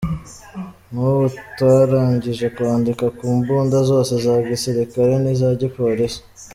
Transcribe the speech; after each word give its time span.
Nk’ubu 0.89 1.25
twarangije 1.53 2.45
kwandika 2.55 3.05
ku 3.17 3.25
mbunda 3.37 3.77
zose 3.89 4.11
za 4.23 4.33
gisirikare 4.49 5.13
n’iza 5.23 5.47
gipolisi. 5.61 6.19